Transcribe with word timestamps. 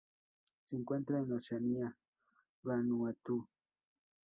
Se 0.65 0.75
encuentra 0.75 1.19
en 1.19 1.31
Oceanía: 1.31 1.95
Vanuatu. 2.63 3.47